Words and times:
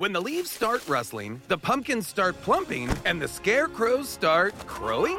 When 0.00 0.14
the 0.14 0.22
leaves 0.22 0.50
start 0.50 0.88
rustling, 0.88 1.42
the 1.48 1.58
pumpkins 1.58 2.08
start 2.08 2.34
plumping, 2.40 2.88
and 3.04 3.20
the 3.20 3.28
scarecrows 3.28 4.08
start 4.08 4.54
crowing, 4.66 5.18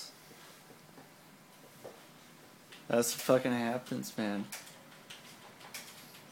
That's 2.91 3.13
what 3.13 3.21
fucking 3.21 3.53
happens, 3.53 4.11
man. 4.17 4.43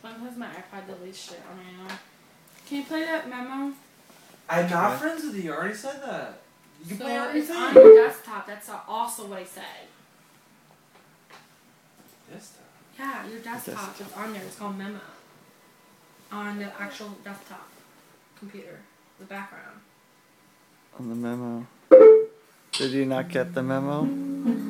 Sometimes 0.01 0.37
my 0.37 0.47
iPod 0.47 0.87
deletes 0.89 1.15
shit 1.29 1.41
on 1.49 1.55
my 1.55 1.83
own. 1.89 1.97
Can 2.67 2.77
you 2.79 2.83
play 2.83 3.05
that 3.05 3.29
memo? 3.29 3.73
I'm 4.49 4.69
not 4.69 4.69
Yeah. 4.69 4.97
friends 4.97 5.23
with 5.23 5.35
you. 5.35 5.43
You 5.43 5.53
already 5.53 5.73
said 5.73 6.03
that. 6.03 6.41
You 6.81 6.87
can 6.89 6.97
So 6.97 7.03
play 7.05 7.15
it's 7.15 7.49
everything. 7.49 7.55
on 7.55 7.73
your 7.75 8.07
desktop. 8.07 8.45
That's 8.47 8.69
also 8.89 9.27
what 9.27 9.39
I 9.39 9.45
said. 9.45 9.87
Desktop. 12.29 12.65
Yeah, 12.97 13.25
your 13.27 13.39
desktop. 13.39 13.95
It's 14.01 14.13
on 14.17 14.33
there. 14.33 14.41
It's 14.43 14.57
called 14.57 14.77
Memo. 14.77 14.99
On 16.33 16.59
the 16.59 16.81
actual 16.81 17.09
desktop 17.23 17.69
computer, 18.37 18.79
the 19.17 19.25
background. 19.25 19.79
On 20.99 21.07
the 21.07 21.15
memo. 21.15 21.65
Did 22.73 22.91
you 22.91 23.05
not 23.05 23.29
get 23.29 23.53
the 23.53 23.63
memo? 23.63 24.03
Mm-hmm. 24.03 24.68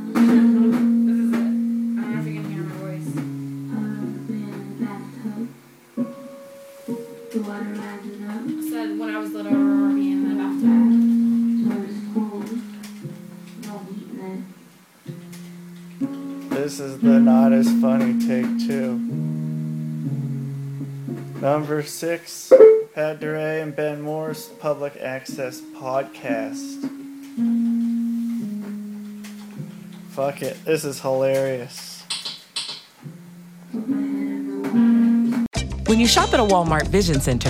Said 9.32 9.46
when 9.46 9.48
I 9.48 9.86
was 9.86 9.94
be 9.94 10.12
in 10.12 10.20
the 10.28 10.36
bathtub. 16.02 16.50
This 16.50 16.80
is 16.80 17.00
the 17.00 17.20
not 17.20 17.54
as 17.54 17.68
funny 17.80 18.26
take 18.26 18.48
two. 18.68 18.98
Number 21.42 21.84
six, 21.84 22.52
Pat 22.96 23.20
DiRe 23.20 23.62
and 23.62 23.76
Ben 23.76 24.02
Moore's 24.02 24.48
Public 24.60 24.98
Access 24.98 25.62
Podcast. 25.62 26.90
Fuck 30.10 30.42
it, 30.42 30.58
this 30.66 30.84
is 30.84 31.00
hilarious. 31.02 32.04
When 35.86 36.00
you 36.00 36.08
shop 36.08 36.34
at 36.34 36.40
a 36.40 36.44
Walmart 36.44 36.88
Vision 36.88 37.22
Center, 37.22 37.50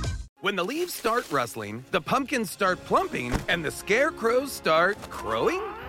When 0.41 0.55
the 0.55 0.65
leaves 0.65 0.95
start 0.95 1.31
rustling, 1.31 1.85
the 1.91 2.01
pumpkins 2.01 2.49
start 2.49 2.83
plumping, 2.85 3.31
and 3.47 3.63
the 3.63 3.69
scarecrows 3.69 4.51
start 4.51 4.97
crowing, 5.11 5.61